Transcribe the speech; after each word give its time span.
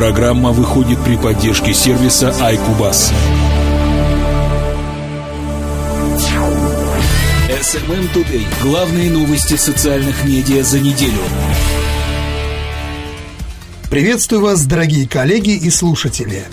Программа 0.00 0.52
выходит 0.52 0.98
при 1.04 1.18
поддержке 1.18 1.74
сервиса 1.74 2.34
iCubus. 2.40 3.12
SMM 7.50 8.10
Today. 8.14 8.46
Главные 8.62 9.10
новости 9.10 9.56
социальных 9.56 10.24
медиа 10.24 10.62
за 10.62 10.80
неделю. 10.80 11.20
Приветствую 13.90 14.40
вас, 14.40 14.64
дорогие 14.64 15.06
коллеги 15.06 15.50
и 15.50 15.68
слушатели. 15.68 16.44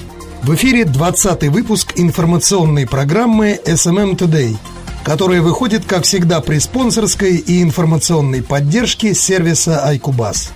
В 0.44 0.54
эфире 0.56 0.84
20 0.84 1.44
выпуск 1.44 1.94
информационной 1.96 2.86
программы 2.86 3.62
SMM 3.66 4.18
Today, 4.18 4.58
которая 5.06 5.42
выходит, 5.42 5.86
как 5.86 6.04
всегда, 6.04 6.42
при 6.42 6.60
спонсорской 6.60 7.38
и 7.38 7.64
информационной 7.64 8.44
поддержке 8.44 9.14
сервиса 9.14 9.90
iCubus. 9.94 10.50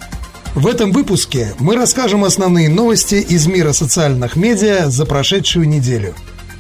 В 0.53 0.67
этом 0.67 0.91
выпуске 0.91 1.53
мы 1.59 1.77
расскажем 1.77 2.25
основные 2.25 2.67
новости 2.67 3.15
из 3.15 3.47
мира 3.47 3.71
социальных 3.71 4.35
медиа 4.35 4.89
за 4.89 5.05
прошедшую 5.05 5.65
неделю. 5.65 6.13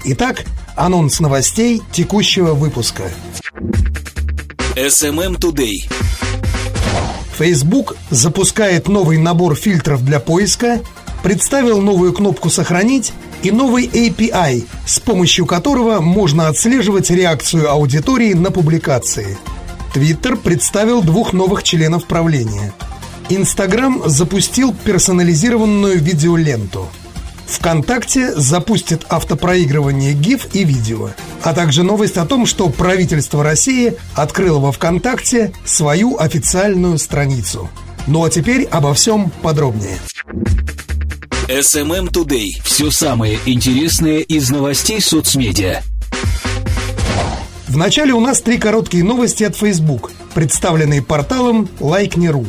Итак, 0.05 0.45
анонс 0.77 1.19
новостей 1.19 1.81
текущего 1.91 2.53
выпуска. 2.53 3.03
SMM 4.77 5.37
Today. 5.37 5.91
Facebook 7.37 7.97
запускает 8.09 8.87
новый 8.87 9.17
набор 9.17 9.55
фильтров 9.55 10.05
для 10.05 10.21
поиска, 10.21 10.79
представил 11.21 11.81
новую 11.81 12.13
кнопку 12.13 12.49
«Сохранить» 12.49 13.11
и 13.43 13.51
новый 13.51 13.87
API, 13.87 14.65
с 14.85 15.01
помощью 15.01 15.45
которого 15.45 15.99
можно 15.99 16.47
отслеживать 16.47 17.09
реакцию 17.09 17.69
аудитории 17.69 18.33
на 18.35 18.51
публикации. 18.51 19.37
Twitter 19.93 20.37
представил 20.37 21.01
двух 21.01 21.33
новых 21.33 21.63
членов 21.63 22.05
правления– 22.05 22.73
Инстаграм 23.35 24.03
запустил 24.07 24.73
персонализированную 24.73 26.01
видеоленту. 26.01 26.89
ВКонтакте 27.47 28.33
запустит 28.35 29.05
автопроигрывание 29.07 30.13
GIF 30.13 30.49
и 30.51 30.65
видео, 30.65 31.11
а 31.41 31.53
также 31.53 31.83
новость 31.83 32.17
о 32.17 32.25
том, 32.25 32.45
что 32.45 32.69
правительство 32.69 33.41
России 33.41 33.93
открыло 34.15 34.59
во 34.59 34.73
ВКонтакте 34.73 35.53
свою 35.63 36.17
официальную 36.17 36.97
страницу. 36.97 37.69
Ну 38.05 38.25
а 38.25 38.29
теперь 38.29 38.65
обо 38.65 38.93
всем 38.93 39.31
подробнее. 39.41 39.97
SMM 41.47 42.11
Today. 42.11 42.49
Все 42.63 42.91
самое 42.91 43.39
интересное 43.45 44.19
из 44.19 44.49
новостей 44.49 44.99
соцмедиа. 44.99 45.83
Вначале 47.69 48.11
у 48.11 48.19
нас 48.19 48.41
три 48.41 48.57
короткие 48.57 49.05
новости 49.05 49.45
от 49.45 49.55
Facebook, 49.55 50.11
представленные 50.33 51.01
порталом 51.01 51.69
Like.me.ru. 51.79 52.45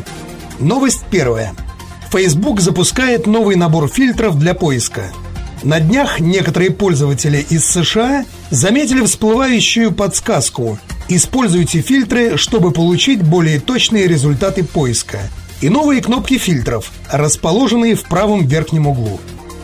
Новость 0.62 1.02
первая. 1.10 1.54
Facebook 2.12 2.60
запускает 2.60 3.26
новый 3.26 3.56
набор 3.56 3.88
фильтров 3.88 4.38
для 4.38 4.54
поиска. 4.54 5.10
На 5.64 5.80
днях 5.80 6.20
некоторые 6.20 6.70
пользователи 6.70 7.44
из 7.50 7.64
США 7.64 8.24
заметили 8.50 9.04
всплывающую 9.04 9.90
подсказку 9.90 10.78
«Используйте 11.08 11.80
фильтры, 11.80 12.36
чтобы 12.36 12.70
получить 12.70 13.24
более 13.24 13.58
точные 13.58 14.06
результаты 14.06 14.62
поиска» 14.62 15.18
и 15.60 15.68
новые 15.68 16.00
кнопки 16.00 16.38
фильтров, 16.38 16.92
расположенные 17.10 17.96
в 17.96 18.04
правом 18.04 18.46
верхнем 18.46 18.86
углу. 18.86 19.20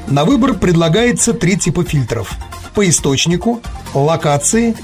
На 0.09 0.25
выбор 0.25 0.55
предлагается 0.55 1.33
три 1.33 1.57
типа 1.57 1.85
фильтров– 1.85 2.33
по 2.75 2.89
источнику, 2.89 3.61
локации 3.95 4.75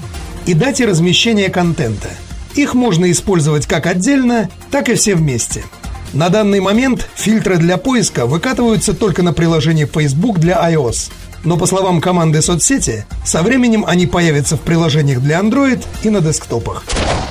и 0.45 0.53
дате 0.53 0.85
размещения 0.85 1.49
контента. 1.49 2.09
Их 2.55 2.73
можно 2.73 3.11
использовать 3.11 3.65
как 3.65 3.85
отдельно, 3.85 4.49
так 4.71 4.87
и 4.87 4.95
все 4.95 5.15
вместе– 5.15 5.65
на 6.13 6.29
данный 6.29 6.59
момент 6.59 7.07
фильтры 7.15 7.57
для 7.57 7.77
поиска 7.77 8.25
выкатываются 8.25 8.93
только 8.93 9.23
на 9.23 9.33
приложении 9.33 9.85
Facebook 9.85 10.39
для 10.39 10.55
iOS. 10.71 11.11
Но 11.43 11.57
по 11.57 11.65
словам 11.67 12.01
команды 12.01 12.41
соцсети, 12.41 13.05
со 13.23 13.43
временем 13.43 13.85
они 13.87 14.07
появятся 14.07 14.57
в 14.57 14.61
приложениях 14.61 15.21
для 15.21 15.39
Android 15.39 15.85
и 16.03 16.09
на 16.09 16.21
десктопах. 16.21 16.83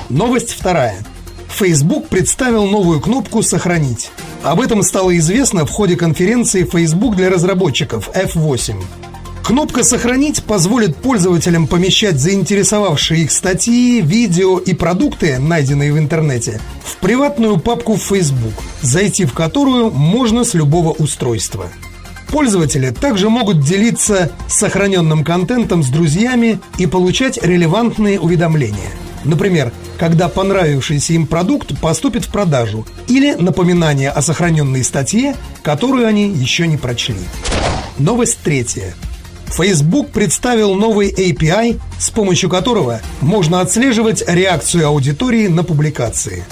Новость 0.08 0.52
вторая. 0.52 1.04
Facebook 1.48 2.08
представил 2.08 2.66
новую 2.66 3.00
кнопку 3.00 3.42
«Сохранить». 3.42 4.10
Об 4.42 4.60
этом 4.60 4.82
стало 4.82 5.16
известно 5.18 5.64
в 5.64 5.70
ходе 5.70 5.96
конференции 5.96 6.64
Facebook 6.64 7.16
для 7.16 7.30
разработчиков 7.30 8.10
F8. 8.14 8.76
Кнопка 9.44 9.84
«Сохранить» 9.84 10.42
позволит 10.42 10.96
пользователям 10.96 11.66
помещать 11.66 12.18
заинтересовавшие 12.18 13.24
их 13.24 13.30
статьи, 13.30 14.00
видео 14.00 14.58
и 14.58 14.72
продукты, 14.72 15.38
найденные 15.38 15.92
в 15.92 15.98
интернете, 15.98 16.62
в 16.82 16.96
приватную 16.96 17.58
папку 17.58 17.98
Facebook, 17.98 18.54
зайти 18.80 19.26
в 19.26 19.34
которую 19.34 19.90
можно 19.90 20.44
с 20.44 20.54
любого 20.54 20.92
устройства. 20.92 21.68
Пользователи 22.28 22.88
также 22.88 23.28
могут 23.28 23.60
делиться 23.60 24.32
сохраненным 24.48 25.24
контентом 25.24 25.82
с 25.82 25.88
друзьями 25.88 26.58
и 26.78 26.86
получать 26.86 27.38
релевантные 27.42 28.18
уведомления. 28.18 28.92
Например, 29.24 29.74
когда 29.98 30.30
понравившийся 30.30 31.12
им 31.12 31.26
продукт 31.26 31.78
поступит 31.80 32.24
в 32.24 32.32
продажу 32.32 32.86
или 33.08 33.34
напоминание 33.34 34.08
о 34.08 34.22
сохраненной 34.22 34.82
статье, 34.84 35.36
которую 35.62 36.06
они 36.06 36.30
еще 36.30 36.66
не 36.66 36.78
прочли. 36.78 37.20
Новость 37.98 38.38
третья. 38.42 38.94
Facebook 39.56 40.10
представил 40.10 40.74
новый 40.74 41.12
API, 41.12 41.80
с 41.98 42.10
помощью 42.10 42.50
которого 42.50 43.00
можно 43.20 43.60
отслеживать 43.60 44.24
реакцию 44.26 44.88
аудитории 44.88 45.46
на 45.46 45.62
публикации. 45.62 46.44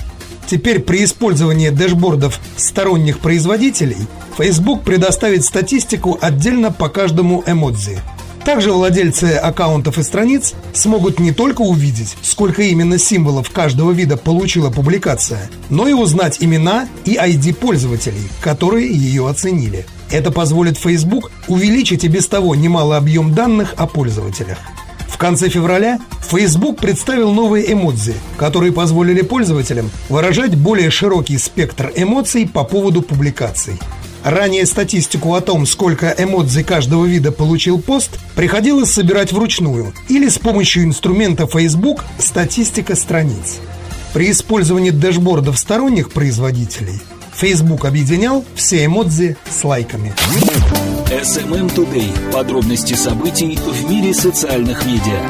Теперь 0.46 0.78
при 0.78 1.02
использовании 1.02 1.70
дэшбордов 1.70 2.38
сторонних 2.56 3.18
производителей 3.18 4.06
Facebook 4.38 4.84
предоставит 4.84 5.44
статистику 5.44 6.16
отдельно 6.20 6.70
по 6.70 6.88
каждому 6.88 7.42
эмодзи. 7.44 7.98
Также 8.44 8.72
владельцы 8.72 9.34
аккаунтов 9.34 9.98
и 9.98 10.02
страниц 10.04 10.54
смогут 10.72 11.18
не 11.18 11.32
только 11.32 11.62
увидеть, 11.62 12.16
сколько 12.22 12.62
именно 12.62 12.98
символов 12.98 13.50
каждого 13.50 13.92
вида 13.92 14.16
получила 14.16 14.70
публикация, 14.70 15.50
но 15.70 15.88
и 15.88 15.92
узнать 15.92 16.38
имена 16.40 16.88
и 17.04 17.14
ID 17.14 17.54
пользователей, 17.54 18.28
которые 18.40 18.92
ее 18.92 19.28
оценили. 19.28 19.86
Это 20.12 20.30
позволит 20.30 20.76
Facebook 20.76 21.32
увеличить 21.48 22.04
и 22.04 22.08
без 22.08 22.26
того 22.26 22.54
немалый 22.54 22.98
объем 22.98 23.34
данных 23.34 23.74
о 23.78 23.86
пользователях. 23.86 24.58
В 25.08 25.16
конце 25.16 25.48
февраля 25.48 25.98
Facebook 26.20 26.78
представил 26.78 27.32
новые 27.32 27.72
эмодзи, 27.72 28.14
которые 28.36 28.72
позволили 28.72 29.22
пользователям 29.22 29.90
выражать 30.10 30.54
более 30.54 30.90
широкий 30.90 31.38
спектр 31.38 31.90
эмоций 31.96 32.46
по 32.46 32.64
поводу 32.64 33.00
публикаций. 33.00 33.78
Ранее 34.22 34.66
статистику 34.66 35.34
о 35.34 35.40
том, 35.40 35.66
сколько 35.66 36.14
эмодзи 36.16 36.62
каждого 36.62 37.06
вида 37.06 37.32
получил 37.32 37.80
пост, 37.80 38.18
приходилось 38.36 38.92
собирать 38.92 39.32
вручную 39.32 39.94
или 40.08 40.28
с 40.28 40.38
помощью 40.38 40.84
инструмента 40.84 41.46
Facebook 41.46 42.04
«Статистика 42.18 42.94
страниц». 42.96 43.60
При 44.12 44.30
использовании 44.30 44.90
дэшбордов 44.90 45.58
сторонних 45.58 46.10
производителей 46.12 47.00
Facebook 47.34 47.84
объединял 47.84 48.44
все 48.54 48.84
эмодзи 48.84 49.36
с 49.48 49.64
лайками. 49.64 50.14
SMM 51.08 51.74
Today. 51.74 52.32
Подробности 52.32 52.94
событий 52.94 53.56
в 53.56 53.90
мире 53.90 54.14
социальных 54.14 54.84
медиа. 54.86 55.20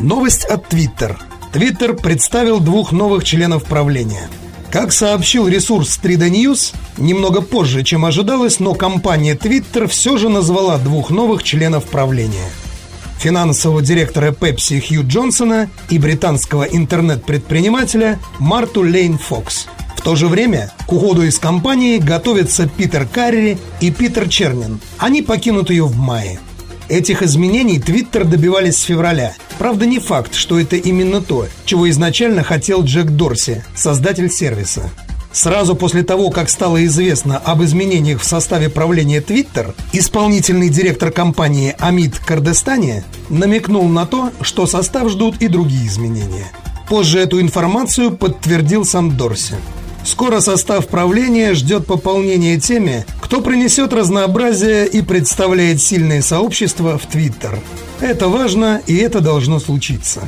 Новость 0.00 0.44
от 0.44 0.72
Twitter. 0.72 1.16
Twitter 1.52 2.00
представил 2.00 2.60
двух 2.60 2.92
новых 2.92 3.24
членов 3.24 3.64
правления. 3.64 4.28
Как 4.70 4.92
сообщил 4.92 5.46
ресурс 5.48 6.00
3D 6.02 6.30
News, 6.30 6.74
немного 6.96 7.42
позже, 7.42 7.84
чем 7.84 8.04
ожидалось, 8.06 8.58
но 8.58 8.74
компания 8.74 9.34
Twitter 9.34 9.86
все 9.86 10.16
же 10.16 10.28
назвала 10.28 10.78
двух 10.78 11.10
новых 11.10 11.42
членов 11.42 11.84
правления– 11.84 12.48
финансового 13.22 13.82
директора 13.82 14.32
Pepsi 14.32 14.80
Хью 14.80 15.06
Джонсона 15.06 15.70
и 15.88 15.98
британского 15.98 16.64
интернет-предпринимателя 16.64 18.18
Марту 18.40 18.80
Лейн 18.82 19.16
Фокс– 19.16 19.68
то 20.02 20.16
же 20.16 20.26
время 20.26 20.72
к 20.86 20.92
уходу 20.92 21.22
из 21.22 21.38
компании 21.38 21.98
готовятся 21.98 22.68
Питер 22.68 23.06
Карри 23.06 23.58
и 23.80 23.90
Питер 23.90 24.28
Чернин. 24.28 24.80
Они 24.98 25.22
покинут 25.22 25.70
ее 25.70 25.84
в 25.84 25.96
мае. 25.96 26.40
Этих 26.88 27.22
изменений 27.22 27.78
Твиттер 27.78 28.24
добивались 28.24 28.76
с 28.76 28.82
февраля. 28.82 29.34
Правда, 29.58 29.86
не 29.86 29.98
факт, 29.98 30.34
что 30.34 30.58
это 30.58 30.76
именно 30.76 31.20
то, 31.20 31.46
чего 31.64 31.88
изначально 31.88 32.42
хотел 32.42 32.82
Джек 32.82 33.06
Дорси, 33.06 33.64
создатель 33.74 34.30
сервиса. 34.30 34.90
Сразу 35.32 35.74
после 35.74 36.02
того, 36.02 36.30
как 36.30 36.50
стало 36.50 36.84
известно 36.84 37.38
об 37.38 37.62
изменениях 37.62 38.20
в 38.20 38.24
составе 38.24 38.68
правления 38.68 39.20
Twitter, 39.20 39.74
исполнительный 39.92 40.68
директор 40.68 41.10
компании 41.10 41.74
Амид 41.78 42.18
Кардестани 42.18 43.04
намекнул 43.30 43.88
на 43.88 44.04
то, 44.04 44.30
что 44.42 44.66
состав 44.66 45.08
ждут 45.08 45.40
и 45.40 45.48
другие 45.48 45.86
изменения. 45.86 46.52
Позже 46.88 47.20
эту 47.20 47.40
информацию 47.40 48.10
подтвердил 48.10 48.84
сам 48.84 49.16
Дорси. 49.16 49.54
Скоро 50.04 50.40
состав 50.40 50.88
правления 50.88 51.54
ждет 51.54 51.86
пополнение 51.86 52.58
теми, 52.58 53.06
кто 53.20 53.40
принесет 53.40 53.92
разнообразие 53.92 54.86
и 54.86 55.00
представляет 55.02 55.80
сильное 55.80 56.22
сообщество 56.22 56.98
в 56.98 57.06
Твиттер. 57.06 57.58
Это 58.00 58.28
важно, 58.28 58.82
и 58.86 58.96
это 58.96 59.20
должно 59.20 59.60
случиться. 59.60 60.22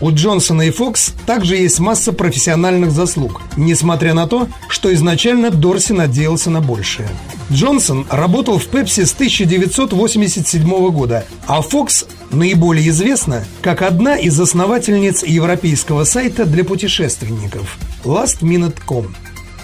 У 0.00 0.12
Джонсона 0.12 0.62
и 0.62 0.70
Фокс 0.70 1.12
также 1.26 1.56
есть 1.56 1.80
масса 1.80 2.12
профессиональных 2.12 2.92
заслуг, 2.92 3.42
несмотря 3.56 4.14
на 4.14 4.28
то, 4.28 4.48
что 4.68 4.94
изначально 4.94 5.50
Дорси 5.50 5.92
надеялся 5.92 6.50
на 6.50 6.60
большее. 6.60 7.08
Джонсон 7.50 8.06
работал 8.08 8.58
в 8.58 8.66
Пепси 8.66 9.04
с 9.04 9.12
1987 9.12 10.90
года, 10.90 11.24
а 11.46 11.62
Фокс 11.62 12.06
наиболее 12.30 12.88
известна 12.90 13.44
как 13.60 13.82
одна 13.82 14.16
из 14.16 14.38
основательниц 14.38 15.24
европейского 15.24 16.04
сайта 16.04 16.44
для 16.44 16.64
путешественников 16.64 17.76
lastminute.com. 18.08 19.14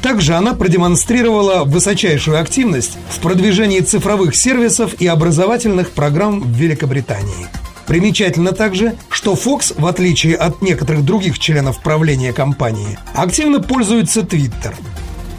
Также 0.02 0.34
она 0.34 0.54
продемонстрировала 0.54 1.64
высочайшую 1.64 2.40
активность 2.40 2.98
в 3.08 3.20
продвижении 3.20 3.80
цифровых 3.80 4.36
сервисов 4.36 4.94
и 5.00 5.06
образовательных 5.06 5.90
программ 5.90 6.40
в 6.40 6.50
Великобритании– 6.50 7.48
Примечательно 7.86 8.52
также, 8.52 8.96
что 9.10 9.34
Fox, 9.34 9.74
в 9.76 9.86
отличие 9.86 10.36
от 10.36 10.62
некоторых 10.62 11.04
других 11.04 11.38
членов 11.38 11.82
правления 11.82 12.32
компании, 12.32 12.98
активно 13.14 13.60
пользуется 13.60 14.20
Twitter. 14.20 14.74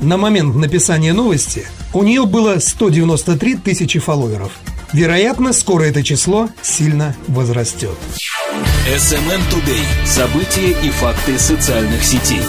На 0.01 0.17
момент 0.17 0.55
написания 0.55 1.13
новости 1.13 1.65
у 1.93 2.03
нее 2.03 2.25
было 2.25 2.59
193 2.59 3.55
тысячи 3.55 3.99
фолловеров. 3.99 4.51
Вероятно, 4.93 5.53
скоро 5.53 5.83
это 5.83 6.03
число 6.03 6.49
сильно 6.61 7.15
возрастет. 7.27 7.97
SMM 8.87 9.41
Today. 9.51 10.05
События 10.05 10.71
и 10.83 10.89
факты 10.89 11.37
социальных 11.39 12.03
сетей. 12.03 12.41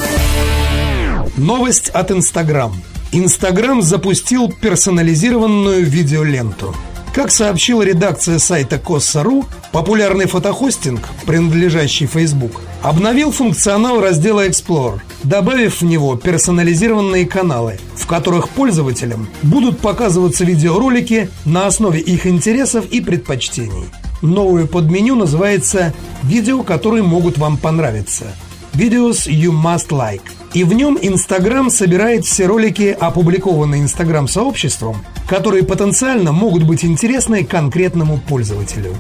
Новость 1.37 1.89
от 1.89 2.11
Instagram. 2.11 2.75
Instagram 3.13 3.83
запустил 3.83 4.51
персонализированную 4.53 5.85
видеоленту– 5.85 6.75
как 7.17 7.31
сообщила 7.31 7.81
редакция 7.81 8.39
сайта 8.39 8.79
Косса.ру, 8.79 9.47
популярный 9.73 10.27
фотохостинг, 10.27 11.09
принадлежащий 11.25 12.05
Facebook, 12.05 12.61
обновил 12.87 13.33
функционал 13.33 14.01
раздела 14.01 14.47
Explore, 14.47 15.01
добавив 15.25 15.81
в 15.81 15.85
него 15.85 16.15
персонализированные 16.15 17.27
каналы, 17.27 17.79
в 17.97 18.07
которых 18.07 18.49
пользователям 18.51 19.29
будут 19.43 19.81
показываться 19.81 20.45
видеоролики 20.45 21.29
на 21.45 21.67
основе 21.67 21.99
их 21.99 22.29
интересов 22.29 22.87
и 22.93 23.01
предпочтений. 23.01 23.87
Новое 24.23 24.67
подменю 24.67 25.17
называется 25.17 25.93
«Видео, 26.23 26.63
которые 26.63 27.03
могут 27.03 27.39
вам 27.39 27.57
понравиться»– 27.57 28.27
«Videos 28.75 29.27
you 29.27 29.51
must 29.51 29.89
like». 29.89 30.23
И 30.55 30.63
в 30.63 30.73
нем 30.73 30.97
Инстаграм 31.03 31.71
собирает 31.71 32.25
все 32.25 32.47
ролики, 32.47 32.97
опубликованные 32.99 33.83
Инстаграм-сообществом, 33.83 34.99
которые 35.29 35.65
потенциально 35.65 36.31
могут 36.31 36.63
быть 36.63 36.85
интересны 36.85 37.43
конкретному 37.43 38.21
пользователю. 38.29 38.95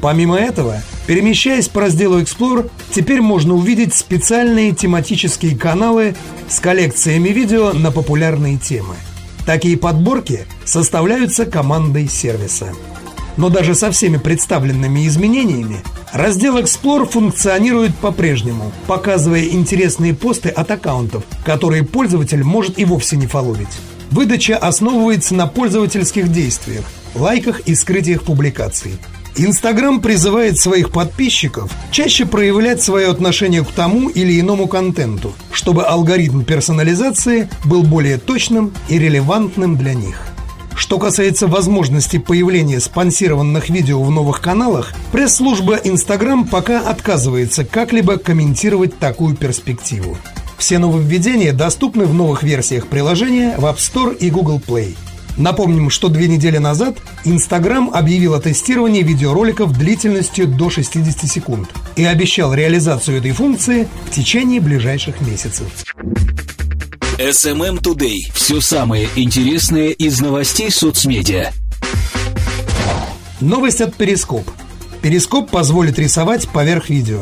Помимо 0.00 0.36
этого, 0.36 0.80
перемещаясь 1.06 1.68
по 1.68 1.82
разделу 1.82 2.20
Explore, 2.20 2.70
теперь 2.94 3.20
можно 3.20 3.54
увидеть 3.54 3.94
специальные 3.94 4.72
тематические 4.72 5.56
каналы 5.56 6.16
с 6.48 6.58
коллекциями 6.60 7.28
видео 7.28 7.72
на 7.72 7.90
популярные 7.90 8.56
темы. 8.56 8.94
Такие 9.44 9.76
подборки 9.76 10.46
составляются 10.64 11.44
командой 11.44 12.08
сервиса. 12.08 12.72
Но 13.36 13.48
даже 13.48 13.74
со 13.74 13.90
всеми 13.90 14.16
представленными 14.16 15.06
изменениями 15.06 15.82
раздел 16.12 16.58
Explore 16.58 17.08
функционирует 17.08 17.94
по-прежнему, 17.96 18.72
показывая 18.86 19.44
интересные 19.44 20.14
посты 20.14 20.48
от 20.48 20.70
аккаунтов, 20.70 21.24
которые 21.44 21.84
пользователь 21.84 22.42
может 22.42 22.78
и 22.78 22.84
вовсе 22.84 23.16
не 23.16 23.26
фоловить. 23.26 23.68
Выдача 24.10 24.56
основывается 24.56 25.34
на 25.34 25.46
пользовательских 25.46 26.32
действиях, 26.32 26.84
лайках 27.14 27.60
и 27.60 27.74
скрытиях 27.74 28.24
публикаций. 28.24 28.98
Инстаграм 29.42 30.02
призывает 30.02 30.58
своих 30.58 30.92
подписчиков 30.92 31.72
чаще 31.90 32.26
проявлять 32.26 32.82
свое 32.82 33.08
отношение 33.08 33.64
к 33.64 33.70
тому 33.70 34.10
или 34.10 34.38
иному 34.38 34.68
контенту, 34.68 35.32
чтобы 35.50 35.84
алгоритм 35.84 36.42
персонализации 36.42 37.48
был 37.64 37.82
более 37.82 38.18
точным 38.18 38.74
и 38.90 38.98
релевантным 38.98 39.78
для 39.78 39.94
них. 39.94 40.20
Что 40.76 40.98
касается 40.98 41.46
возможности 41.46 42.18
появления 42.18 42.80
спонсированных 42.80 43.70
видео 43.70 44.02
в 44.02 44.10
новых 44.10 44.42
каналах, 44.42 44.92
пресс-служба 45.10 45.76
Instagram 45.76 46.46
пока 46.46 46.80
отказывается 46.80 47.64
как-либо 47.64 48.18
комментировать 48.18 48.98
такую 48.98 49.36
перспективу. 49.36 50.18
Все 50.58 50.78
нововведения 50.78 51.54
доступны 51.54 52.04
в 52.04 52.12
новых 52.12 52.42
версиях 52.42 52.88
приложения 52.88 53.56
в 53.56 53.64
App 53.64 53.78
Store 53.78 54.14
и 54.14 54.28
Google 54.30 54.60
Play. 54.60 54.96
Напомним, 55.36 55.90
что 55.90 56.08
две 56.08 56.28
недели 56.28 56.58
назад 56.58 56.98
Instagram 57.24 57.90
объявил 57.92 58.34
о 58.34 58.40
тестировании 58.40 59.02
видеороликов 59.02 59.72
длительностью 59.76 60.46
до 60.46 60.70
60 60.70 61.30
секунд 61.30 61.68
и 61.96 62.04
обещал 62.04 62.52
реализацию 62.52 63.18
этой 63.18 63.32
функции 63.32 63.88
в 64.06 64.14
течение 64.14 64.60
ближайших 64.60 65.20
месяцев. 65.20 65.66
SMM 67.18 67.80
Today. 67.82 68.32
Все 68.32 68.60
самое 68.60 69.08
интересное 69.14 69.88
из 69.90 70.20
новостей 70.20 70.70
соцмедиа. 70.70 71.52
Новость 73.40 73.80
от 73.80 73.94
Перископ. 73.94 74.48
Перископ 75.02 75.50
позволит 75.50 75.98
рисовать 75.98 76.48
поверх 76.48 76.88
видео. 76.88 77.20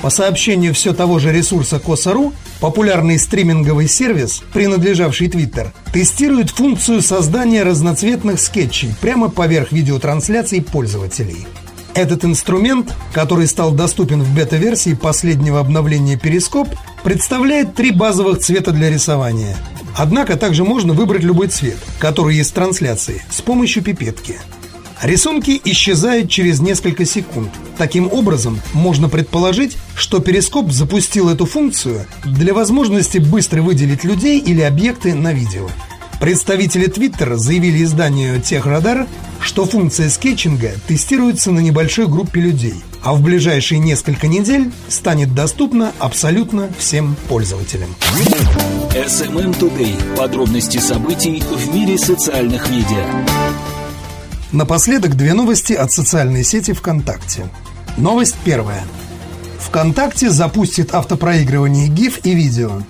По 0.00 0.10
сообщению 0.10 0.74
все 0.74 0.92
того 0.92 1.18
же 1.18 1.32
ресурса 1.32 1.78
Коса.ру, 1.78 2.32
популярный 2.62 3.18
стриминговый 3.18 3.88
сервис, 3.88 4.40
принадлежавший 4.52 5.26
Twitter, 5.26 5.72
тестирует 5.92 6.50
функцию 6.50 7.02
создания 7.02 7.64
разноцветных 7.64 8.40
скетчей 8.40 8.94
прямо 9.00 9.28
поверх 9.28 9.72
видеотрансляций 9.72 10.62
пользователей. 10.62 11.44
Этот 11.94 12.24
инструмент, 12.24 12.94
который 13.12 13.48
стал 13.48 13.72
доступен 13.72 14.22
в 14.22 14.32
бета-версии 14.34 14.94
последнего 14.94 15.58
обновления 15.58 16.16
Перископ, 16.16 16.68
представляет 17.02 17.74
три 17.74 17.90
базовых 17.90 18.38
цвета 18.38 18.70
для 18.70 18.90
рисования. 18.90 19.56
Однако 19.96 20.36
также 20.36 20.62
можно 20.62 20.92
выбрать 20.92 21.24
любой 21.24 21.48
цвет, 21.48 21.78
который 21.98 22.36
есть 22.36 22.52
в 22.52 22.54
трансляции, 22.54 23.24
с 23.28 23.42
помощью 23.42 23.82
пипетки. 23.82 24.38
Рисунки 25.02 25.60
исчезают 25.64 26.30
через 26.30 26.60
несколько 26.60 27.04
секунд. 27.04 27.50
Таким 27.76 28.10
образом, 28.12 28.60
можно 28.72 29.08
предположить, 29.08 29.76
что 29.96 30.20
Перископ 30.20 30.70
запустил 30.70 31.28
эту 31.28 31.44
функцию 31.44 32.06
для 32.24 32.54
возможности 32.54 33.18
быстро 33.18 33.62
выделить 33.62 34.04
людей 34.04 34.38
или 34.38 34.60
объекты 34.60 35.14
на 35.14 35.32
видео. 35.32 35.68
Представители 36.20 36.86
Twitter 36.86 37.34
заявили 37.34 37.82
изданию 37.82 38.40
Техрадар, 38.40 39.08
что 39.40 39.66
функция 39.66 40.08
скетчинга 40.08 40.70
тестируется 40.86 41.50
на 41.50 41.58
небольшой 41.58 42.06
группе 42.06 42.40
людей, 42.40 42.76
а 43.02 43.12
в 43.12 43.22
ближайшие 43.22 43.80
несколько 43.80 44.28
недель 44.28 44.70
станет 44.86 45.34
доступна 45.34 45.90
абсолютно 45.98 46.70
всем 46.78 47.16
пользователям. 47.28 47.92
SMM 48.94 49.58
Today. 49.58 50.16
Подробности 50.16 50.78
событий 50.78 51.42
в 51.50 51.74
мире 51.74 51.98
социальных 51.98 52.70
медиа. 52.70 53.51
Напоследок 54.52 55.16
две 55.16 55.32
новости 55.32 55.72
от 55.72 55.92
социальной 55.92 56.44
сети 56.44 56.74
ВКонтакте. 56.74 57.48
Новость 57.96 58.36
первая. 58.44 58.84
ВКонтакте 59.60 60.28
запустит 60.28 60.94
автопроигрывание 60.94 61.88
GIF 61.88 62.20
и 62.24 62.34
видео. 62.34 62.82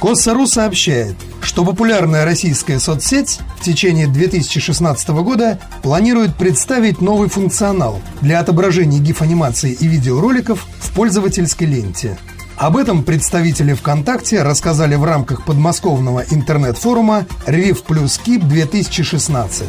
Коссару 0.00 0.46
сообщает, 0.46 1.16
что 1.40 1.64
популярная 1.64 2.24
российская 2.24 2.78
соцсеть 2.78 3.40
в 3.58 3.64
течение 3.64 4.06
2016 4.06 5.08
года 5.08 5.58
планирует 5.82 6.36
представить 6.36 7.00
новый 7.00 7.28
функционал 7.28 8.00
для 8.20 8.38
отображения 8.38 9.00
гиф-анимации 9.00 9.72
и 9.72 9.88
видеороликов 9.88 10.64
в 10.78 10.94
пользовательской 10.94 11.66
ленте. 11.66 12.16
Об 12.56 12.76
этом 12.76 13.02
представители 13.02 13.74
ВКонтакте 13.74 14.42
рассказали 14.42 14.94
в 14.94 15.02
рамках 15.02 15.44
подмосковного 15.44 16.24
интернет-форума 16.30 17.26
«Рив 17.46 17.82
плюс 17.82 18.18
Кип 18.18 18.44
2016». 18.44 19.64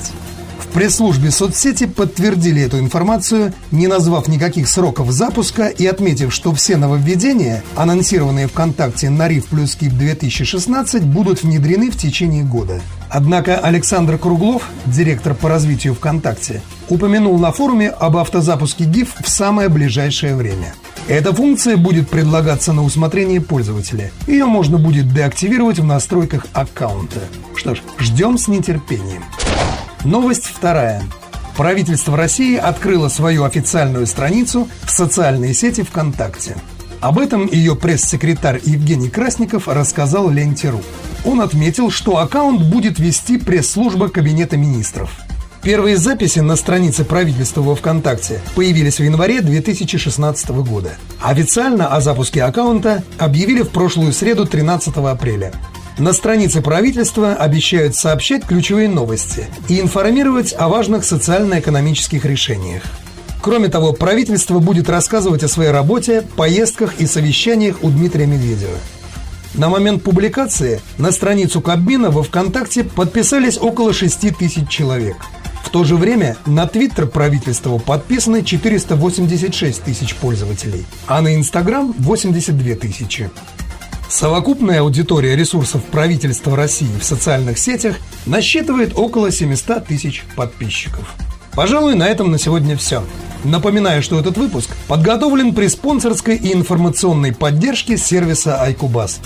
В 0.63 0.73
пресс-службе 0.73 1.29
соцсети 1.29 1.85
подтвердили 1.85 2.61
эту 2.61 2.79
информацию, 2.79 3.53
не 3.71 3.87
назвав 3.87 4.27
никаких 4.27 4.67
сроков 4.67 5.11
запуска 5.11 5.67
и 5.67 5.85
отметив, 5.85 6.33
что 6.33 6.53
все 6.53 6.77
нововведения, 6.77 7.63
анонсированные 7.75 8.47
ВКонтакте 8.47 9.09
на 9.09 9.27
РИФ 9.27 9.45
плюс 9.47 9.75
КИП 9.75 9.93
2016, 9.93 11.03
будут 11.03 11.43
внедрены 11.43 11.91
в 11.91 11.97
течение 11.97 12.43
года. 12.43 12.81
Однако 13.09 13.57
Александр 13.57 14.17
Круглов, 14.17 14.69
директор 14.85 15.35
по 15.35 15.49
развитию 15.49 15.93
ВКонтакте, 15.93 16.61
упомянул 16.89 17.37
на 17.37 17.51
форуме 17.51 17.89
об 17.89 18.17
автозапуске 18.17 18.85
GIF 18.85 19.09
в 19.21 19.29
самое 19.29 19.69
ближайшее 19.69 20.35
время. 20.35 20.73
Эта 21.07 21.33
функция 21.33 21.75
будет 21.75 22.09
предлагаться 22.09 22.71
на 22.71 22.83
усмотрение 22.83 23.41
пользователя. 23.41 24.11
Ее 24.25 24.45
можно 24.45 24.79
будет 24.79 25.13
деактивировать 25.13 25.77
в 25.77 25.83
настройках 25.83 26.47
аккаунта. 26.53 27.19
Что 27.55 27.75
ж, 27.75 27.81
ждем 27.99 28.37
с 28.37 28.47
нетерпением. 28.47 29.23
Новость 30.05 30.47
вторая. 30.47 31.01
Правительство 31.55 32.17
России 32.17 32.57
открыло 32.57 33.07
свою 33.07 33.45
официальную 33.45 34.05
страницу 34.05 34.67
в 34.81 34.91
социальной 34.91 35.53
сети 35.53 35.81
ВКонтакте. 35.81 36.57
Об 36.99 37.19
этом 37.19 37.47
ее 37.49 37.77
пресс-секретарь 37.77 38.59
Евгений 38.65 39.09
Красников 39.09 39.69
рассказал 39.69 40.29
Ленте.ру. 40.29 40.81
Он 41.23 41.39
отметил, 41.39 41.89
что 41.89 42.17
аккаунт 42.17 42.61
будет 42.63 42.99
вести 42.99 43.37
пресс-служба 43.37 44.09
Кабинета 44.09 44.57
министров. 44.57 45.09
Первые 45.61 45.95
записи 45.95 46.39
на 46.39 46.57
странице 46.57 47.05
правительства 47.05 47.61
во 47.61 47.73
ВКонтакте 47.73 48.41
появились 48.55 48.99
в 48.99 49.03
январе 49.03 49.39
2016 49.39 50.49
года. 50.49 50.97
Официально 51.21 51.87
о 51.87 52.01
запуске 52.01 52.43
аккаунта 52.43 53.03
объявили 53.17 53.61
в 53.61 53.69
прошлую 53.69 54.11
среду 54.11 54.45
13 54.45 54.97
апреля. 54.97 55.53
На 55.97 56.11
странице 56.11 56.61
правительства 56.61 57.33
обещают 57.33 57.95
сообщать 57.95 58.45
ключевые 58.45 58.89
новости 58.89 59.45
и 59.69 59.79
информировать 59.79 60.53
о 60.57 60.67
важных 60.67 61.05
социально-экономических 61.05 62.25
решениях. 62.25 62.83
Кроме 63.41 63.67
того, 63.67 63.93
правительство 63.93 64.59
будет 64.59 64.89
рассказывать 64.89 65.43
о 65.43 65.47
своей 65.47 65.71
работе, 65.71 66.23
поездках 66.35 66.95
и 66.99 67.05
совещаниях 67.05 67.83
у 67.83 67.89
Дмитрия 67.91 68.25
Медведева. 68.25 68.77
На 69.53 69.69
момент 69.69 70.01
публикации 70.01 70.81
на 70.97 71.11
страницу 71.11 71.61
Кабмина 71.61 72.09
во 72.09 72.23
ВКонтакте 72.23 72.83
подписались 72.83 73.59
около 73.59 73.93
6 73.93 74.35
тысяч 74.37 74.67
человек– 74.69 75.17
в 75.63 75.69
то 75.69 75.83
же 75.83 75.95
время 75.95 76.37
на 76.45 76.67
Твиттер 76.67 77.07
правительства 77.07 77.79
подписаны 77.79 78.43
486 78.43 79.81
тысяч 79.81 80.13
пользователей, 80.15 80.85
а 81.07 81.21
на 81.21 81.35
Инстаграм 81.35 81.95
82 81.97 82.75
тысячи. 82.75 83.31
Совокупная 84.13 84.81
аудитория 84.81 85.35
ресурсов 85.35 85.83
правительства 85.85 86.55
России 86.55 86.99
в 86.99 87.03
социальных 87.03 87.57
сетях 87.57 87.95
насчитывает 88.27 88.93
около 88.95 89.31
700 89.31 89.87
тысяч 89.87 90.23
подписчиков. 90.35 91.15
Пожалуй, 91.55 91.95
на 91.95 92.07
этом 92.07 92.29
на 92.29 92.37
сегодня 92.37 92.77
все. 92.77 93.03
Напоминаю, 93.43 94.03
что 94.03 94.19
этот 94.19 94.37
выпуск 94.37 94.69
подготовлен 94.87 95.55
при 95.55 95.67
спонсорской 95.67 96.35
и 96.35 96.53
информационной 96.53 97.33
поддержке 97.33 97.97
сервиса 97.97 98.63
iCubus. 98.69 99.17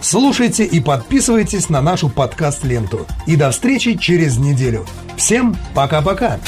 Слушайте 0.00 0.64
и 0.64 0.78
подписывайтесь 0.78 1.68
на 1.68 1.82
нашу 1.82 2.08
подкаст-ленту. 2.08 3.04
И 3.26 3.34
до 3.34 3.50
встречи 3.50 3.96
через 3.96 4.36
неделю. 4.36 4.86
Всем 5.16 5.56
пока-пока. 5.74 6.38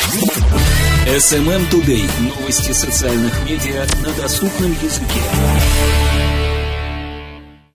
SMM 1.09 1.69
Today. 1.73 2.09
Новости 2.21 2.71
социальных 2.71 3.33
медиа 3.45 3.87
на 4.07 4.23
доступном 4.23 4.71
языке. 4.71 5.98